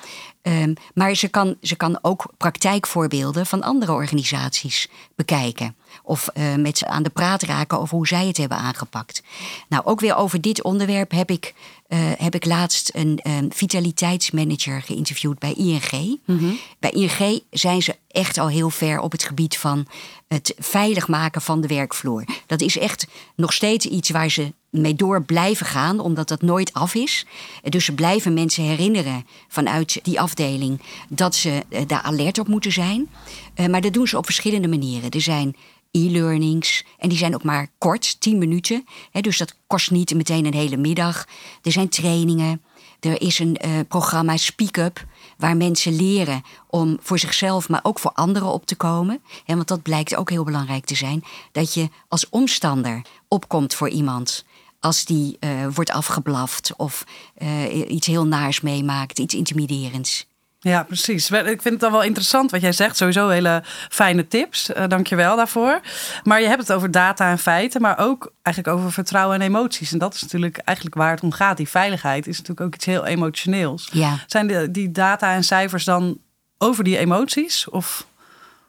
Ehm, 0.43 0.75
maar 0.94 1.14
ze 1.14 1.29
kan, 1.29 1.56
ze 1.62 1.76
kan 1.76 1.99
ook 2.02 2.26
praktijkvoorbeelden 2.37 3.46
van 3.46 3.62
andere 3.62 3.93
organisaties 3.93 4.88
bekijken. 5.17 5.76
Of 6.02 6.29
eh, 6.29 6.55
met 6.55 6.79
ze 6.79 6.87
aan 6.87 7.02
de 7.02 7.11
praat 7.11 7.43
raken 7.43 7.81
over 7.81 7.96
hoe 7.96 8.06
zij 8.06 8.26
het 8.26 8.37
hebben 8.37 8.58
aangepakt. 8.58 9.23
Nou, 9.69 9.85
ook 9.85 10.00
weer 10.00 10.17
over 10.17 10.40
dit 10.40 10.62
onderwerp 10.62 11.11
heb 11.11 11.31
ik, 11.31 11.55
eh, 11.87 11.99
heb 12.19 12.35
ik 12.35 12.44
laatst 12.44 12.90
een 12.94 13.19
ehm, 13.23 13.46
vitaliteitsmanager 13.50 14.82
geïnterviewd 14.82 15.38
bij 15.38 15.52
ING. 15.52 16.20
Bij 16.79 16.90
ING 16.90 17.43
zijn 17.50 17.82
ze 17.82 17.96
echt 18.08 18.38
al 18.38 18.49
heel 18.49 18.70
ver 18.70 19.00
op 19.00 19.12
het 19.12 19.23
gebied 19.23 19.58
van 19.58 19.87
het 20.29 20.55
veilig 20.58 21.08
maken 21.08 21.43
van 21.43 21.61
de 21.61 21.69
werkvloer. 21.69 22.25
Dat 22.46 22.61
is 22.61 22.79
echt 22.79 23.06
nog 23.37 23.52
steeds 23.52 23.87
iets 23.87 24.11
waar 24.11 24.31
ze 24.31 24.52
mee 24.70 24.94
door 24.94 25.23
blijven 25.23 25.67
gaan, 25.67 26.00
omdat 26.00 26.29
dat 26.29 26.43
nooit 26.43 26.73
af 26.73 26.94
is. 26.94 27.26
Dus 27.62 27.85
ze 27.85 27.94
blijven 27.94 28.35
mensen 28.35 28.64
herinneren 28.64 29.26
vanuit 29.49 30.00
die 30.02 30.20
afdeling 30.28 30.80
dat 31.08 31.34
ze 31.34 31.64
eh, 31.69 31.82
daar 31.86 32.02
alert 32.02 32.38
op 32.38 32.48
moeten 32.48 32.72
zijn. 32.72 33.08
Eh, 33.54 33.66
Maar 33.66 33.80
dat 33.80 33.92
doen 33.92 34.06
ze 34.06 34.16
op 34.16 34.25
verschillende 34.25 34.69
manieren. 34.69 35.10
Er 35.10 35.20
zijn 35.20 35.56
e-learnings 35.90 36.84
en 36.98 37.08
die 37.08 37.19
zijn 37.19 37.34
ook 37.34 37.42
maar 37.42 37.69
kort, 37.78 38.20
10 38.20 38.38
minuten. 38.38 38.84
Dus 39.20 39.38
dat 39.38 39.54
kost 39.66 39.90
niet 39.90 40.14
meteen 40.14 40.46
een 40.46 40.54
hele 40.54 40.76
middag. 40.76 41.26
Er 41.62 41.72
zijn 41.72 41.88
trainingen. 41.88 42.62
Er 43.00 43.20
is 43.20 43.38
een 43.38 43.56
eh, 43.56 43.70
programma 43.88 44.36
Speak 44.36 44.76
Up, 44.76 45.06
waar 45.36 45.56
mensen 45.56 45.96
leren 45.96 46.42
om 46.66 46.98
voor 47.00 47.19
zichzelf, 47.19 47.69
maar 47.69 47.80
ook 47.82 47.98
voor 47.98 48.12
anderen 48.12 48.48
op 48.48 48.66
te 48.66 48.76
komen. 48.76 49.22
Want 49.46 49.69
dat 49.69 49.82
blijkt 49.82 50.16
ook 50.16 50.30
heel 50.30 50.44
belangrijk 50.44 50.84
te 50.84 50.94
zijn. 50.94 51.25
Dat 51.52 51.75
je 51.75 51.88
als 52.08 52.28
omstander 52.28 53.02
opkomt 53.28 53.75
voor 53.75 53.88
iemand. 53.88 54.44
Als 54.80 55.04
die 55.04 55.36
eh, 55.40 55.50
wordt 55.75 55.90
afgeblaft 55.90 56.72
of 56.76 57.04
eh, 57.34 57.90
iets 57.90 58.06
heel 58.06 58.26
naars 58.26 58.60
meemaakt, 58.60 59.19
iets 59.19 59.34
intimiderends. 59.34 60.26
Ja, 60.60 60.82
precies. 60.82 61.30
Ik 61.30 61.62
vind 61.62 61.64
het 61.64 61.80
dan 61.80 61.92
wel 61.92 62.02
interessant 62.02 62.50
wat 62.50 62.60
jij 62.60 62.72
zegt. 62.72 62.96
Sowieso 62.96 63.28
hele 63.28 63.62
fijne 63.88 64.28
tips. 64.28 64.70
Uh, 64.70 64.86
Dank 64.88 65.06
je 65.06 65.16
wel 65.16 65.36
daarvoor. 65.36 65.80
Maar 66.25 66.40
je 66.40 66.46
hebt 66.46 66.60
het 66.60 66.72
over 66.72 66.90
data 66.90 67.30
en 67.30 67.38
feiten, 67.38 67.80
maar 67.80 67.98
ook 67.98 68.32
eigenlijk 68.42 68.76
over 68.76 68.92
vertrouwen 68.92 69.40
en 69.40 69.46
emoties. 69.46 69.92
En 69.92 69.98
dat 69.98 70.14
is 70.14 70.22
natuurlijk 70.22 70.58
eigenlijk 70.58 70.96
waar 70.96 71.10
het 71.10 71.22
om 71.22 71.32
gaat. 71.32 71.56
Die 71.56 71.69
veiligheid 71.69 72.26
is 72.26 72.36
natuurlijk 72.36 72.66
ook 72.66 72.75
iets 72.75 72.84
heel 72.84 73.06
emotioneels. 73.06 73.88
Ja. 73.92 74.19
Zijn 74.26 74.46
die, 74.46 74.70
die 74.70 74.92
data 74.92 75.34
en 75.34 75.44
cijfers 75.44 75.84
dan 75.84 76.19
over 76.58 76.84
die 76.84 76.98
emoties? 76.98 77.69
Of 77.69 78.06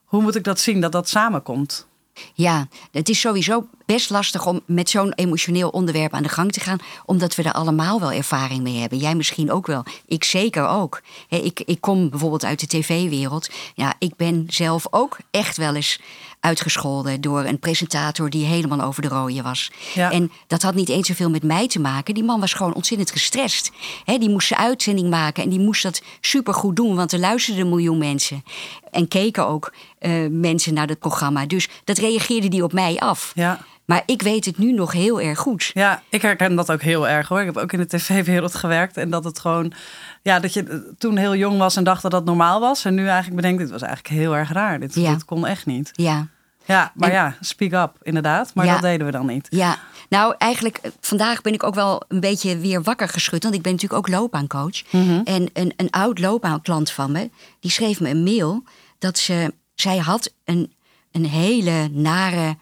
hoe 0.03 0.21
moet 0.21 0.35
ik 0.35 0.44
dat 0.44 0.59
zien 0.59 0.81
dat 0.81 0.91
dat 0.91 1.09
samenkomt? 1.09 1.88
Ja, 2.33 2.67
het 2.91 3.09
is 3.09 3.19
sowieso 3.19 3.67
best 3.94 4.09
lastig 4.09 4.45
om 4.45 4.62
met 4.65 4.89
zo'n 4.89 5.13
emotioneel 5.13 5.69
onderwerp 5.69 6.13
aan 6.13 6.24
de 6.24 6.30
gang 6.30 6.51
te 6.51 6.59
gaan, 6.59 6.80
omdat 7.06 7.36
we 7.36 7.44
er 7.44 7.51
allemaal 7.51 8.00
wel 8.00 8.12
ervaring 8.12 8.63
mee 8.63 8.77
hebben. 8.77 8.97
Jij 8.97 9.15
misschien 9.15 9.51
ook 9.51 9.68
wel. 9.68 9.83
Ik 10.06 10.24
zeker 10.24 10.68
ook. 10.68 11.02
He, 11.28 11.37
ik, 11.37 11.61
ik 11.66 11.81
kom 11.81 12.09
bijvoorbeeld 12.09 12.45
uit 12.45 12.59
de 12.59 12.68
tv-wereld. 12.68 13.49
Ja, 13.75 13.94
ik 13.99 14.16
ben 14.16 14.45
zelf 14.47 14.87
ook 14.90 15.18
echt 15.31 15.57
wel 15.57 15.75
eens 15.75 15.99
uitgescholden 16.40 17.21
door 17.21 17.44
een 17.44 17.59
presentator 17.59 18.30
die 18.30 18.45
helemaal 18.45 18.81
over 18.81 19.02
de 19.02 19.07
rode 19.07 19.42
was. 19.42 19.71
Ja. 19.94 20.11
En 20.11 20.31
dat 20.47 20.61
had 20.61 20.75
niet 20.75 20.90
eens 20.90 21.07
zoveel 21.07 21.30
met 21.30 21.44
mij 21.44 21.68
te 21.68 21.80
maken. 21.80 22.14
Die 22.14 22.23
man 22.23 22.40
was 22.40 22.54
gewoon 22.54 22.73
ontzettend 22.73 23.11
gestrest. 23.11 23.71
He, 24.04 24.18
die 24.18 24.30
moest 24.30 24.47
zijn 24.47 24.59
uitzending 24.59 25.09
maken 25.09 25.44
en 25.44 25.49
die 25.49 25.59
moest 25.59 25.83
dat 25.83 26.02
supergoed 26.21 26.75
doen, 26.75 26.95
want 26.95 27.11
er 27.11 27.19
luisterden 27.19 27.64
een 27.64 27.69
miljoen 27.69 27.97
mensen. 27.97 28.44
En 28.92 29.07
keken 29.07 29.47
ook 29.47 29.73
uh, 29.99 30.28
mensen 30.30 30.73
naar 30.73 30.87
het 30.87 30.99
programma. 30.99 31.45
Dus 31.45 31.68
dat 31.83 31.97
reageerde 31.97 32.47
die 32.47 32.64
op 32.64 32.73
mij 32.73 32.99
af. 32.99 33.31
Ja. 33.35 33.66
Maar 33.90 34.04
ik 34.06 34.22
weet 34.22 34.46
het 34.46 34.58
nu 34.58 34.72
nog 34.72 34.92
heel 34.92 35.22
erg 35.22 35.40
goed. 35.40 35.72
Ja, 35.74 36.02
ik 36.10 36.22
herken 36.22 36.56
dat 36.56 36.72
ook 36.72 36.81
heel 36.81 37.08
erg 37.08 37.28
hoor. 37.28 37.40
Ik 37.40 37.46
heb 37.46 37.58
ook 37.58 37.72
in 37.72 37.80
de 37.80 37.88
tv-wereld 37.88 38.56
gewerkt. 38.56 38.98
En 38.98 39.10
dat 39.10 39.24
het 39.24 39.40
gewoon, 39.40 39.72
ja, 40.22 40.40
dat 40.40 40.54
je 40.54 40.94
toen 40.98 41.18
heel 41.18 41.36
jong 41.36 41.58
was 41.58 41.76
en 41.76 41.84
dacht 41.84 42.02
dat 42.02 42.12
dat 42.12 42.26
normaal 42.26 42.60
was. 42.60 42.86
En 42.86 42.94
nu 42.96 43.06
eigenlijk 43.08 43.36
bedenkt, 43.36 43.60
dit 43.62 43.69
was 43.72 43.81
eigenlijk 43.81 44.14
heel 44.14 44.36
erg 44.36 44.52
raar. 44.52 44.80
Dit, 44.80 44.96
Ja. 44.96 45.14
dit 45.14 45.26
kon 45.26 45.46
echt 45.46 45.66
niet. 45.66 45.90
Ja. 45.94 46.28
Ja, 46.66 46.92
maar 46.96 47.10
En- 47.10 47.16
ja, 47.16 47.36
speak 47.42 47.72
up, 47.72 47.92
inderdaad. 48.02 48.52
Maar 48.54 48.66
Ja. 48.66 48.74
dat 48.74 48.81
deden 48.81 49.06
we 49.06 49.12
dan 49.12 49.26
niet. 49.26 49.48
Ja, 49.50 49.78
nou 50.10 50.36
eigenlijk 50.38 50.78
eh, 50.78 50.92
vandaag 51.02 51.42
ben 51.42 51.54
ik 51.54 51.64
ook 51.64 51.76
wel 51.76 52.04
een 52.08 52.19
beetje 52.19 52.58
weer 52.58 52.81
wakker 52.84 53.08
geschud. 53.10 53.44
Want 53.44 53.56
ik 53.56 53.62
ben 53.62 53.72
natuurlijk 53.72 54.00
ook 54.08 54.16
loopbaancoach. 54.16 54.81
En 55.24 55.50
een, 55.54 55.74
een 55.76 55.90
oud 55.90 56.19
loopbaanklant 56.19 56.92
van 56.92 57.12
me, 57.12 57.30
die 57.60 57.72
schreef 57.72 58.00
me 58.00 58.10
een 58.10 58.24
mail 58.24 58.64
dat 59.00 59.18
ze, 59.18 59.54
zij 59.76 59.98
had 59.98 60.34
een, 60.46 60.74
een 61.12 61.26
hele 61.26 61.88
nare 61.92 62.58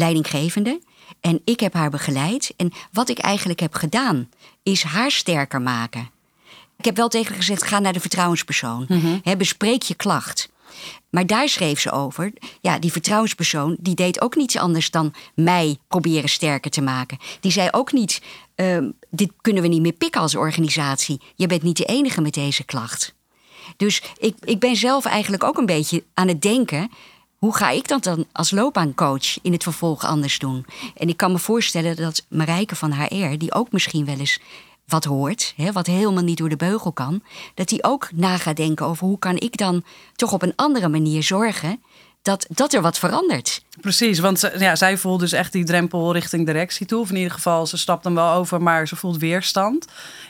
leidinggevende. 0.00 0.80
En 1.20 1.40
ik 1.44 1.60
heb 1.60 1.74
haar 1.74 1.90
begeleid. 1.90 2.52
En 2.56 2.72
wat 2.92 3.08
ik 3.08 3.18
eigenlijk 3.18 3.60
heb 3.60 3.74
gedaan, 3.74 4.28
is 4.62 4.82
haar 4.82 5.10
sterker 5.10 5.62
maken. 5.62 6.10
Ik 6.78 6.84
heb 6.84 6.96
wel 6.96 7.08
tegen 7.08 7.28
haar 7.28 7.36
gezegd: 7.36 7.62
ga 7.62 7.78
naar 7.78 7.92
de 7.92 8.00
vertrouwenspersoon. 8.00 8.86
Hè, 9.22 9.36
bespreek 9.36 9.82
je 9.82 9.94
klacht. 9.94 10.48
Maar 11.10 11.26
daar 11.26 11.48
schreef 11.48 11.80
ze 11.80 11.90
over. 11.90 12.32
Ja, 12.60 12.78
die 12.78 12.92
vertrouwenspersoon 12.92 13.76
die 13.80 13.94
deed 13.94 14.20
ook 14.20 14.36
niets 14.36 14.56
anders 14.56 14.90
dan 14.90 15.14
mij 15.34 15.78
proberen 15.88 16.28
sterker 16.28 16.70
te 16.70 16.80
maken. 16.80 17.18
Die 17.40 17.52
zei 17.52 17.68
ook 17.70 17.92
niet: 17.92 18.22
ehm, 18.54 18.90
dit 19.10 19.30
kunnen 19.40 19.62
we 19.62 19.68
niet 19.68 19.80
meer 19.80 19.92
pikken 19.92 20.20
als 20.20 20.34
organisatie. 20.34 21.20
Je 21.34 21.46
bent 21.46 21.62
niet 21.62 21.76
de 21.76 21.84
enige 21.84 22.20
met 22.20 22.34
deze 22.34 22.64
klacht. 22.64 23.14
Dus 23.76 24.02
ik, 24.18 24.36
ik 24.44 24.58
ben 24.58 24.76
zelf 24.76 25.04
eigenlijk 25.04 25.44
ook 25.44 25.58
een 25.58 25.66
beetje 25.66 26.04
aan 26.14 26.28
het 26.28 26.42
denken. 26.42 26.90
Hoe 27.40 27.56
ga 27.56 27.70
ik 27.70 27.88
dat 27.88 28.02
dan 28.02 28.26
als 28.32 28.50
loopbaancoach 28.50 29.42
in 29.42 29.52
het 29.52 29.62
vervolg 29.62 30.04
anders 30.04 30.38
doen? 30.38 30.66
En 30.96 31.08
ik 31.08 31.16
kan 31.16 31.32
me 31.32 31.38
voorstellen 31.38 31.96
dat 31.96 32.26
Marijke 32.28 32.76
van 32.76 32.92
HR, 32.92 33.36
die 33.36 33.54
ook 33.54 33.72
misschien 33.72 34.04
wel 34.04 34.18
eens 34.18 34.40
wat 34.86 35.04
hoort, 35.04 35.52
hè, 35.56 35.72
wat 35.72 35.86
helemaal 35.86 36.22
niet 36.22 36.38
door 36.38 36.48
de 36.48 36.56
beugel 36.56 36.92
kan, 36.92 37.22
dat 37.54 37.70
hij 37.70 37.78
ook 37.82 38.08
na 38.12 38.36
gaat 38.36 38.56
denken 38.56 38.86
over 38.86 39.06
hoe 39.06 39.18
kan 39.18 39.36
ik 39.36 39.56
dan 39.56 39.84
toch 40.14 40.32
op 40.32 40.42
een 40.42 40.52
andere 40.56 40.88
manier 40.88 41.22
zorgen 41.22 41.82
dat, 42.22 42.46
dat 42.48 42.72
er 42.72 42.82
wat 42.82 42.98
verandert. 42.98 43.64
Precies, 43.80 44.18
want 44.18 44.50
ja, 44.58 44.76
zij 44.76 44.96
voelt 44.96 45.20
dus 45.20 45.32
echt 45.32 45.52
die 45.52 45.64
drempel 45.64 46.12
richting 46.12 46.46
directie 46.46 46.86
toe. 46.86 47.00
Of 47.00 47.10
in 47.10 47.16
ieder 47.16 47.32
geval, 47.32 47.66
ze 47.66 47.76
stapt 47.76 48.04
hem 48.04 48.14
wel 48.14 48.32
over, 48.32 48.62
maar 48.62 48.88
ze 48.88 48.96
voelt 48.96 49.18
weerstand. 49.18 49.86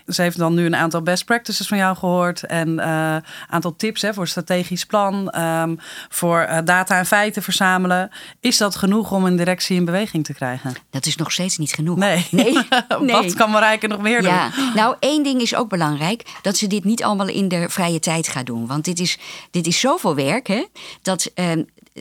Ze 0.06 0.22
heeft 0.22 0.38
dan 0.38 0.54
nu 0.54 0.66
een 0.66 0.76
aantal 0.76 1.02
best 1.02 1.24
practices 1.24 1.66
van 1.66 1.78
jou 1.78 1.96
gehoord. 1.96 2.42
En 2.42 2.68
een 2.68 2.78
uh, 2.78 3.16
aantal 3.48 3.76
tips 3.76 4.02
hè, 4.02 4.14
voor 4.14 4.28
strategisch 4.28 4.86
plan. 4.86 5.38
Um, 5.38 5.78
voor 6.08 6.46
uh, 6.50 6.58
data 6.64 6.98
en 6.98 7.06
feiten 7.06 7.42
verzamelen. 7.42 8.10
Is 8.40 8.56
dat 8.56 8.76
genoeg 8.76 9.12
om 9.12 9.24
een 9.24 9.36
directie 9.36 9.76
in 9.76 9.84
beweging 9.84 10.24
te 10.24 10.34
krijgen? 10.34 10.74
Dat 10.90 11.06
is 11.06 11.16
nog 11.16 11.32
steeds 11.32 11.58
niet 11.58 11.72
genoeg. 11.72 11.96
Nee. 11.96 12.26
nee. 12.30 12.52
Wat 13.22 13.34
kan 13.34 13.50
Marijke 13.50 13.86
nog 13.86 14.00
meer 14.00 14.22
doen? 14.22 14.32
Ja. 14.32 14.50
Nou, 14.74 14.96
één 15.00 15.22
ding 15.22 15.40
is 15.40 15.54
ook 15.54 15.68
belangrijk. 15.68 16.22
Dat 16.42 16.56
ze 16.56 16.66
dit 16.66 16.84
niet 16.84 17.02
allemaal 17.02 17.28
in 17.28 17.48
de 17.48 17.68
vrije 17.68 18.00
tijd 18.00 18.28
gaat 18.28 18.46
doen. 18.46 18.66
Want 18.66 18.84
dit 18.84 19.00
is, 19.00 19.18
dit 19.50 19.66
is 19.66 19.80
zoveel 19.80 20.14
werk. 20.14 20.46
Hè, 20.46 20.66
dat 21.02 21.30
uh, 21.34 21.46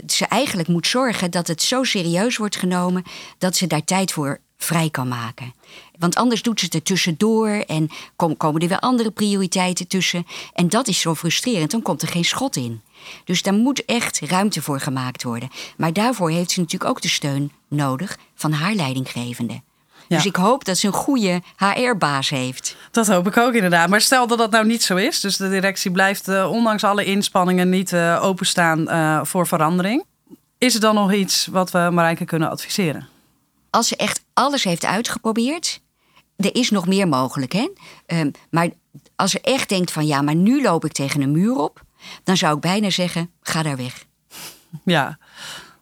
ze 0.08 0.26
eigenlijk 0.26 0.68
moet 0.68 0.88
zorgen 0.88 1.32
dat 1.32 1.48
het 1.48 1.62
zo 1.62 1.84
serieus 1.84 2.38
wordt 2.38 2.56
genomen. 2.56 3.04
Dat 3.38 3.56
ze 3.56 3.68
daar 3.68 3.84
tijd 3.84 4.12
voor 4.12 4.40
vrij 4.58 4.90
kan 4.90 5.08
maken. 5.08 5.54
Want 5.98 6.16
anders 6.16 6.42
doet 6.42 6.60
ze 6.60 6.66
het 6.66 6.74
er 6.74 6.84
tussendoor 6.84 7.48
en 7.48 7.90
komen 8.16 8.62
er 8.62 8.68
weer 8.68 8.80
andere 8.80 9.12
prioriteiten 9.12 9.88
tussen. 9.88 10.26
En 10.54 10.70
dat 10.70 10.88
is 10.88 11.00
zo 11.00 11.16
frustrerend, 11.16 11.72
dan 11.72 11.82
komt 11.82 12.02
er 12.02 12.08
geen 12.08 12.26
schot 12.26 12.56
in. 12.56 12.82
Dus 13.24 13.42
daar 13.42 13.54
moet 13.54 13.86
echt 13.86 14.20
ruimte 14.20 14.62
voor 14.62 14.80
gemaakt 14.80 15.24
worden. 15.24 15.50
Maar 15.78 15.94
daarvoor 15.94 16.30
heeft 16.30 16.52
ze 16.52 16.60
natuurlijk 16.60 16.92
ook 16.92 17.02
de 17.02 17.08
steun 17.08 17.52
nodig 17.68 18.18
van 18.36 18.52
haar 18.52 18.74
leidinggevende. 18.74 19.62
Ja. 20.10 20.16
Dus 20.16 20.26
ik 20.26 20.36
hoop 20.36 20.66
dat 20.66 20.78
ze 20.78 20.88
een 20.88 20.94
goede 20.94 21.42
HR-baas 21.58 22.30
heeft. 22.30 22.76
Dat 22.92 23.08
hoop 23.08 23.28
ik 23.28 23.38
ook 23.38 23.54
inderdaad. 23.54 23.90
Maar 23.90 24.02
stel 24.02 24.28
dat 24.28 24.38
dat 24.38 24.52
nou 24.52 24.66
niet 24.66 24.84
zo 24.84 24.96
is. 24.96 25.20
Dus 25.20 25.38
de 25.38 25.50
directie 25.50 25.92
blijft 25.92 26.28
uh, 26.28 26.52
ondanks 26.52 26.84
alle 26.84 27.06
inspanningen 27.06 27.70
niet 27.70 27.92
uh, 27.92 28.20
openstaan 28.24 28.80
uh, 28.80 29.20
voor 29.24 29.48
verandering. 29.48 30.04
Is 30.58 30.74
er 30.74 30.80
dan 30.80 30.96
nog 30.96 31.14
iets 31.14 31.48
wat 31.52 31.72
we 31.72 31.90
Marijke 31.92 32.26
kunnen 32.26 32.50
adviseren? 32.50 33.08
Als 33.70 33.88
ze 33.88 33.96
echt 33.96 34.24
alles 34.34 34.64
heeft 34.64 34.86
uitgeprobeerd, 34.86 35.82
er 36.36 36.56
is 36.56 36.70
nog 36.70 36.88
meer 36.88 37.08
mogelijk. 37.08 37.52
Hè? 37.52 37.70
Um, 38.08 38.32
maar 38.50 38.70
als 39.16 39.32
ze 39.32 39.42
echt 39.42 39.70
denkt 39.70 39.92
van 39.92 40.06
ja, 40.08 40.22
maar 40.22 40.36
nu 40.36 40.62
loop 40.62 40.86
ik 40.86 40.92
tegen 40.92 41.22
een 41.22 41.32
muur 41.32 41.56
op, 41.56 41.82
dan 42.24 42.38
zou 42.38 42.56
ik 42.56 42.62
bijna 42.62 42.90
zeggen: 42.90 43.32
ga 43.42 43.64
daar 43.64 43.78
weg. 43.78 44.06
Ja. 44.84 45.18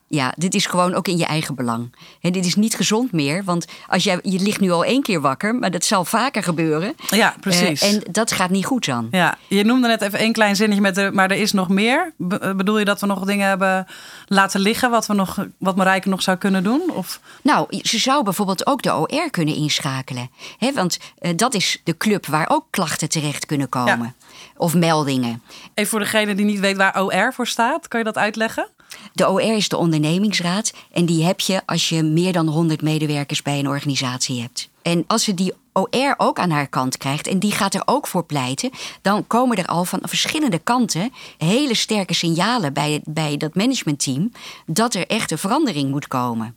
Ja, 0.09 0.33
dit 0.37 0.53
is 0.53 0.65
gewoon 0.65 0.93
ook 0.93 1.07
in 1.07 1.17
je 1.17 1.25
eigen 1.25 1.55
belang. 1.55 1.95
En 2.21 2.31
dit 2.31 2.45
is 2.45 2.55
niet 2.55 2.75
gezond 2.75 3.11
meer, 3.11 3.43
want 3.43 3.65
als 3.87 4.03
jij, 4.03 4.19
je 4.21 4.39
ligt 4.39 4.59
nu 4.59 4.71
al 4.71 4.85
één 4.85 5.01
keer 5.01 5.21
wakker, 5.21 5.55
maar 5.55 5.71
dat 5.71 5.85
zal 5.85 6.05
vaker 6.05 6.43
gebeuren. 6.43 6.95
Ja, 7.09 7.35
precies. 7.39 7.83
Uh, 7.83 7.89
en 7.89 8.03
dat 8.11 8.31
gaat 8.31 8.49
niet 8.49 8.65
goed 8.65 8.85
dan. 8.85 9.07
Ja, 9.11 9.37
je 9.47 9.63
noemde 9.63 9.87
net 9.87 10.01
even 10.01 10.19
één 10.19 10.33
klein 10.33 10.55
zinnetje 10.55 10.81
met 10.81 10.95
de, 10.95 11.09
maar 11.13 11.31
er 11.31 11.37
is 11.37 11.51
nog 11.51 11.69
meer. 11.69 12.13
Be 12.17 12.53
bedoel 12.55 12.79
je 12.79 12.85
dat 12.85 13.01
we 13.01 13.05
nog 13.05 13.25
dingen 13.25 13.47
hebben 13.47 13.87
laten 14.25 14.59
liggen 14.59 14.89
wat, 14.89 15.05
we 15.05 15.13
nog, 15.13 15.45
wat 15.57 15.75
Marijke 15.75 16.09
nog 16.09 16.21
zou 16.21 16.37
kunnen 16.37 16.63
doen? 16.63 16.81
Of? 16.93 17.19
Nou, 17.41 17.67
ze 17.81 17.99
zou 17.99 18.23
bijvoorbeeld 18.23 18.67
ook 18.67 18.81
de 18.81 18.95
OR 18.95 19.29
kunnen 19.29 19.55
inschakelen. 19.55 20.29
He, 20.57 20.73
want 20.73 20.97
uh, 21.21 21.31
dat 21.35 21.53
is 21.53 21.81
de 21.83 21.97
club 21.97 22.25
waar 22.25 22.49
ook 22.49 22.65
klachten 22.69 23.09
terecht 23.09 23.45
kunnen 23.45 23.69
komen. 23.69 24.15
Ja. 24.17 24.25
Of 24.57 24.73
meldingen. 24.73 25.41
Even 25.73 25.89
voor 25.89 25.99
degene 25.99 26.35
die 26.35 26.45
niet 26.45 26.59
weet 26.59 26.77
waar 26.77 27.01
OR 27.01 27.33
voor 27.33 27.47
staat, 27.47 27.87
kan 27.87 27.99
je 27.99 28.05
dat 28.05 28.17
uitleggen? 28.17 28.69
De 29.13 29.29
OR 29.29 29.41
is 29.41 29.69
de 29.69 29.77
ondernemingsraad 29.77 30.73
en 30.91 31.05
die 31.05 31.23
heb 31.23 31.39
je 31.39 31.61
als 31.65 31.89
je 31.89 32.03
meer 32.03 32.33
dan 32.33 32.47
100 32.47 32.81
medewerkers 32.81 33.41
bij 33.41 33.59
een 33.59 33.67
organisatie 33.67 34.41
hebt. 34.41 34.69
En 34.81 35.03
als 35.07 35.23
ze 35.23 35.33
die 35.33 35.53
OR 35.73 36.13
ook 36.17 36.39
aan 36.39 36.49
haar 36.49 36.67
kant 36.67 36.97
krijgt 36.97 37.27
en 37.27 37.39
die 37.39 37.51
gaat 37.51 37.73
er 37.73 37.81
ook 37.85 38.07
voor 38.07 38.25
pleiten, 38.25 38.69
dan 39.01 39.27
komen 39.27 39.57
er 39.57 39.65
al 39.65 39.85
van 39.85 39.99
verschillende 40.03 40.59
kanten 40.59 41.13
hele 41.37 41.75
sterke 41.75 42.13
signalen 42.13 42.73
bij, 42.73 43.01
bij 43.05 43.37
dat 43.37 43.55
managementteam 43.55 44.31
dat 44.65 44.93
er 44.93 45.07
echt 45.07 45.31
een 45.31 45.37
verandering 45.37 45.89
moet 45.89 46.07
komen. 46.07 46.55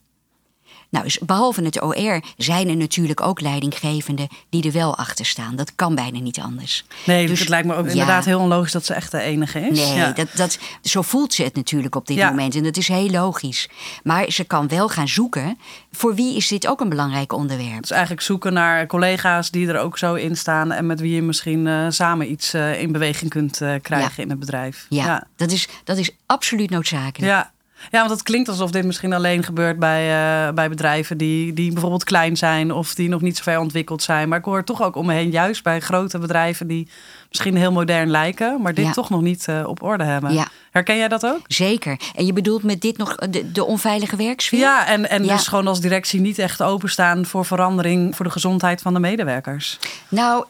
Nou, 0.90 1.04
dus 1.04 1.18
behalve 1.18 1.62
het 1.62 1.82
OR 1.82 2.23
zijn 2.37 2.68
er 2.68 2.76
natuurlijk 2.76 3.20
ook 3.20 3.40
leidinggevenden 3.40 4.28
die 4.49 4.64
er 4.64 4.73
wel 4.73 4.97
achter 4.97 5.26
staan. 5.26 5.56
Dat 5.56 5.75
kan 5.75 5.94
bijna 5.94 6.18
niet 6.18 6.40
anders. 6.40 6.85
Nee, 7.06 7.26
dus 7.26 7.40
het 7.40 7.49
lijkt 7.49 7.66
me 7.66 7.75
ook 7.75 7.85
ja, 7.85 7.90
inderdaad 7.90 8.25
heel 8.25 8.40
onlogisch 8.40 8.73
dat 8.73 8.85
ze 8.85 8.94
echt 8.94 9.11
de 9.11 9.20
enige 9.20 9.61
is. 9.61 9.78
Nee, 9.78 9.97
ja. 9.97 10.12
dat, 10.12 10.28
dat, 10.35 10.59
zo 10.82 11.02
voelt 11.02 11.35
ze 11.35 11.42
het 11.42 11.54
natuurlijk 11.54 11.94
op 11.94 12.06
dit 12.06 12.16
ja. 12.16 12.28
moment. 12.28 12.54
En 12.54 12.62
dat 12.62 12.76
is 12.76 12.88
heel 12.88 13.11
logisch. 13.11 13.68
Maar 14.02 14.30
ze 14.30 14.44
kan 14.44 14.68
wel 14.68 14.88
gaan 14.88 15.09
zoeken. 15.09 15.59
Voor 15.92 16.14
wie 16.14 16.37
is 16.37 16.49
dit 16.49 16.66
ook 16.66 16.80
een 16.80 16.88
belangrijk 16.88 17.32
onderwerp? 17.32 17.80
Dus 17.80 17.90
eigenlijk 17.90 18.23
zoeken 18.23 18.52
naar 18.52 18.87
collega's 18.87 19.50
die 19.50 19.68
er 19.68 19.78
ook 19.78 19.99
zo 19.99 20.14
in 20.14 20.37
staan. 20.37 20.73
En 20.73 20.87
met 20.87 21.00
wie 21.00 21.14
je 21.14 21.23
misschien 21.23 21.66
uh, 21.66 21.87
samen 21.88 22.30
iets 22.30 22.54
uh, 22.54 22.80
in 22.82 22.92
beweging 22.92 23.30
kunt 23.30 23.61
uh, 23.61 23.75
krijgen 23.82 24.23
in 24.23 24.30
het 24.30 24.38
bedrijf. 24.38 24.87
Ja, 24.88 25.26
Dat, 25.37 25.50
is, 25.50 25.68
dat 25.85 25.97
is 25.97 26.11
absoluut 26.26 26.70
noodzakelijk. 26.70 27.32
Ja. 27.32 27.52
Ja, 27.90 27.99
want 27.99 28.10
het 28.10 28.22
klinkt 28.22 28.49
alsof 28.49 28.70
dit 28.70 28.84
misschien 28.84 29.12
alleen 29.12 29.42
gebeurt 29.42 29.78
bij, 29.78 30.02
uh, 30.46 30.52
bij 30.52 30.68
bedrijven 30.68 31.18
die, 31.18 31.52
die 31.52 31.72
bijvoorbeeld 31.72 32.04
klein 32.04 32.37
zijn 32.37 32.72
of 32.72 32.94
die 32.94 33.08
nog 33.08 33.20
niet 33.20 33.37
zo 33.37 33.42
ver 33.42 33.58
ontwikkeld 33.58 34.02
zijn. 34.02 34.28
Maar 34.28 34.38
ik 34.38 34.44
hoor 34.44 34.64
toch 34.64 34.82
ook 34.82 34.96
om 34.96 35.06
me 35.06 35.12
heen, 35.12 35.30
juist 35.30 35.62
bij 35.62 35.80
grote 35.80 36.18
bedrijven 36.18 36.66
die 36.66 36.88
misschien 37.28 37.56
heel 37.56 37.72
modern 37.72 38.10
lijken, 38.10 38.62
maar 38.62 38.75
dit 38.75 38.84
ja. 38.84 38.92
toch 38.92 39.10
nog 39.10 39.20
niet 39.20 39.46
uh, 39.50 39.66
op 39.66 39.82
orde 39.82 40.04
hebben. 40.04 40.32
Ja. 40.32 40.49
Herken 40.70 40.96
jij 40.96 41.08
dat 41.08 41.26
ook? 41.26 41.40
Zeker. 41.46 42.00
En 42.14 42.26
je 42.26 42.32
bedoelt 42.32 42.62
met 42.62 42.80
dit 42.80 42.96
nog 42.96 43.14
de, 43.14 43.52
de 43.52 43.64
onveilige 43.64 44.16
werksfeer? 44.16 44.58
Ja, 44.58 44.87
en, 44.87 45.08
en 45.08 45.25
ja. 45.25 45.37
dus 45.37 45.46
gewoon 45.46 45.66
als 45.66 45.80
directie 45.80 46.20
niet 46.20 46.38
echt 46.38 46.62
openstaan 46.62 47.26
voor 47.26 47.44
verandering 47.44 48.16
voor 48.16 48.25
de 48.25 48.30
gezondheid 48.30 48.82
van 48.82 48.94
de 48.94 49.00
medewerkers. 49.00 49.78
Nou, 50.08 50.44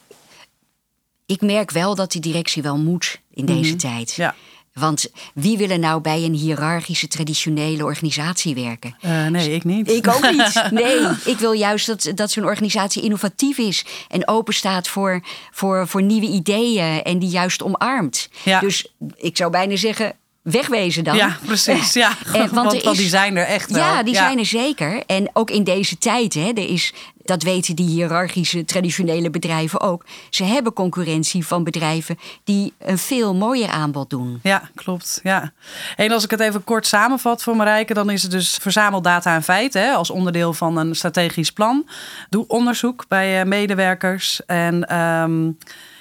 ik 1.26 1.40
merk 1.40 1.70
wel 1.70 1.94
dat 1.94 2.12
die 2.12 2.20
directie 2.20 2.62
wel 2.62 2.78
moet 2.78 3.20
in 3.30 3.46
deze 3.46 3.58
mm 3.58 3.68
-hmm. 3.68 3.76
tijd. 3.76 4.14
Ja. 4.14 4.34
Want 4.80 5.06
wie 5.34 5.58
wil 5.58 5.70
er 5.70 5.78
nou 5.78 6.00
bij 6.00 6.24
een 6.24 6.34
hiërarchische, 6.34 7.08
traditionele 7.08 7.84
organisatie 7.84 8.54
werken? 8.54 8.96
Uh, 9.04 9.26
nee, 9.26 9.50
ik 9.54 9.64
niet. 9.64 9.90
Ik 9.90 10.08
ook 10.08 10.30
niet. 10.30 10.48
Nee, 10.70 10.98
ik 11.24 11.38
wil 11.38 11.52
juist 11.52 11.86
dat, 11.86 12.12
dat 12.14 12.30
zo'n 12.30 12.44
organisatie 12.44 13.02
innovatief 13.02 13.58
is 13.58 13.84
en 14.08 14.28
open 14.28 14.54
staat 14.54 14.88
voor, 14.88 15.22
voor, 15.50 15.88
voor 15.88 16.02
nieuwe 16.02 16.26
ideeën 16.26 17.02
en 17.02 17.18
die 17.18 17.28
juist 17.28 17.62
omarmt. 17.62 18.28
Ja. 18.44 18.60
Dus 18.60 18.92
ik 19.16 19.36
zou 19.36 19.50
bijna 19.50 19.76
zeggen, 19.76 20.12
wegwezen 20.42 21.04
dan. 21.04 21.16
Ja, 21.16 21.38
precies. 21.44 21.92
Ja. 22.00 22.08
En, 22.08 22.38
want, 22.38 22.50
want, 22.50 22.72
er 22.72 22.82
want 22.82 22.96
is, 22.96 23.02
die 23.02 23.08
zijn 23.08 23.36
er 23.36 23.46
echt 23.46 23.70
wel. 23.70 23.84
Ja, 23.84 24.02
die 24.02 24.14
zijn 24.14 24.38
er 24.38 24.46
zeker. 24.46 25.02
En 25.06 25.30
ook 25.32 25.50
in 25.50 25.64
deze 25.64 25.98
tijd, 25.98 26.34
hè, 26.34 26.48
er 26.48 26.68
is, 26.68 26.92
dat 27.22 27.42
weten 27.42 27.76
die 27.76 27.88
hiërarchische, 27.88 28.64
traditionele 28.64 29.30
bedrijven 29.30 29.80
ook. 29.80 30.04
Ze 30.30 30.44
hebben 30.44 30.72
concurrentie 30.72 31.46
van 31.46 31.64
bedrijven 31.64 32.18
die 32.44 32.72
een 32.78 32.98
veel 32.98 33.34
mooier 33.34 33.68
aanbod 33.68 34.10
doen. 34.10 34.40
Ja, 34.42 34.62
klopt. 34.74 35.20
Ja. 35.22 35.52
En 35.96 36.12
als 36.12 36.24
ik 36.24 36.30
het 36.30 36.40
even 36.40 36.64
kort 36.64 36.86
samenvat 36.86 37.42
voor 37.42 37.56
Marijke, 37.56 37.94
dan 37.94 38.10
is 38.10 38.22
het 38.22 38.30
dus 38.30 38.58
verzamel 38.60 39.02
data 39.02 39.34
en 39.34 39.42
feiten 39.42 39.82
hè, 39.82 39.92
als 39.92 40.10
onderdeel 40.10 40.52
van 40.52 40.76
een 40.76 40.94
strategisch 40.94 41.52
plan. 41.52 41.88
Doe 42.28 42.44
onderzoek 42.46 43.04
bij 43.08 43.44
medewerkers 43.44 44.40
en. 44.46 44.96
Um, 44.96 45.58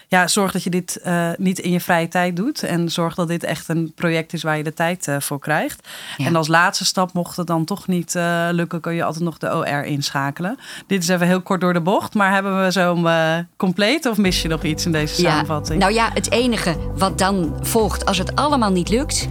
ja, 0.09 0.27
zorg 0.27 0.51
dat 0.51 0.63
je 0.63 0.69
dit 0.69 0.99
uh, 1.05 1.29
niet 1.37 1.59
in 1.59 1.71
je 1.71 1.79
vrije 1.79 2.07
tijd 2.07 2.35
doet. 2.35 2.63
En 2.63 2.91
zorg 2.91 3.15
dat 3.15 3.27
dit 3.27 3.43
echt 3.43 3.69
een 3.69 3.91
project 3.95 4.33
is 4.33 4.43
waar 4.43 4.57
je 4.57 4.63
de 4.63 4.73
tijd 4.73 5.07
uh, 5.07 5.19
voor 5.19 5.39
krijgt. 5.39 5.87
Ja. 6.17 6.25
En 6.25 6.35
als 6.35 6.47
laatste 6.47 6.85
stap, 6.85 7.13
mocht 7.13 7.37
het 7.37 7.47
dan 7.47 7.65
toch 7.65 7.87
niet 7.87 8.15
uh, 8.15 8.47
lukken, 8.51 8.79
kun 8.79 8.93
je 8.93 9.03
altijd 9.03 9.23
nog 9.23 9.37
de 9.37 9.55
OR 9.55 9.83
inschakelen. 9.83 10.57
Dit 10.87 11.03
is 11.03 11.09
even 11.09 11.27
heel 11.27 11.41
kort 11.41 11.61
door 11.61 11.73
de 11.73 11.81
bocht. 11.81 12.13
Maar 12.13 12.33
hebben 12.33 12.63
we 12.63 12.71
zo 12.71 13.09
compleet 13.57 14.05
of 14.05 14.17
mis 14.17 14.41
je 14.41 14.47
nog 14.47 14.63
iets 14.63 14.85
in 14.85 14.91
deze 14.91 15.21
ja. 15.21 15.29
samenvatting? 15.29 15.79
Nou 15.79 15.93
ja, 15.93 16.09
het 16.13 16.31
enige 16.31 16.75
wat 16.95 17.17
dan 17.17 17.57
volgt 17.61 18.05
als 18.05 18.17
het 18.17 18.35
allemaal 18.35 18.71
niet 18.71 18.89
lukt 18.89 19.27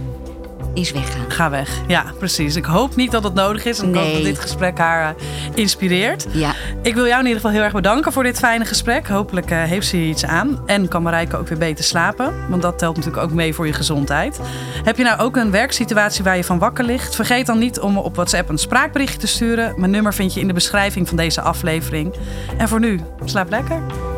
is 0.73 0.91
weggaan. 0.91 1.31
Ga 1.31 1.49
weg. 1.49 1.81
Ja, 1.87 2.05
precies. 2.17 2.55
Ik 2.55 2.65
hoop 2.65 2.95
niet 2.95 3.11
dat 3.11 3.23
het 3.23 3.33
nodig 3.33 3.65
is. 3.65 3.79
En 3.79 3.89
ik 3.89 3.95
hoop 3.95 4.13
dat 4.13 4.23
dit 4.23 4.39
gesprek 4.39 4.77
haar 4.77 5.15
uh, 5.15 5.23
inspireert. 5.55 6.27
Ja. 6.31 6.53
Ik 6.81 6.93
wil 6.93 7.05
jou 7.05 7.19
in 7.19 7.25
ieder 7.25 7.41
geval 7.41 7.51
heel 7.51 7.63
erg 7.63 7.73
bedanken 7.73 8.11
voor 8.11 8.23
dit 8.23 8.39
fijne 8.39 8.65
gesprek. 8.65 9.07
Hopelijk 9.07 9.51
uh, 9.51 9.63
heeft 9.63 9.87
ze 9.87 9.95
hier 9.95 10.09
iets 10.09 10.25
aan. 10.25 10.61
En 10.65 10.87
kan 10.87 11.03
Marijke 11.03 11.37
ook 11.37 11.47
weer 11.47 11.57
beter 11.57 11.83
slapen. 11.83 12.33
Want 12.49 12.61
dat 12.61 12.79
telt 12.79 12.95
natuurlijk 12.95 13.23
ook 13.23 13.31
mee 13.31 13.53
voor 13.53 13.67
je 13.67 13.73
gezondheid. 13.73 14.39
Heb 14.83 14.97
je 14.97 15.03
nou 15.03 15.19
ook 15.19 15.35
een 15.35 15.51
werksituatie 15.51 16.23
waar 16.23 16.35
je 16.35 16.43
van 16.43 16.59
wakker 16.59 16.85
ligt? 16.85 17.15
Vergeet 17.15 17.45
dan 17.45 17.59
niet 17.59 17.79
om 17.79 17.93
me 17.93 17.99
op 17.99 18.15
WhatsApp 18.15 18.49
een 18.49 18.57
spraakberichtje 18.57 19.19
te 19.19 19.27
sturen. 19.27 19.73
Mijn 19.77 19.91
nummer 19.91 20.13
vind 20.13 20.33
je 20.33 20.39
in 20.39 20.47
de 20.47 20.53
beschrijving 20.53 21.07
van 21.07 21.17
deze 21.17 21.41
aflevering. 21.41 22.13
En 22.57 22.67
voor 22.67 22.79
nu, 22.79 22.99
slaap 23.25 23.49
lekker. 23.49 24.08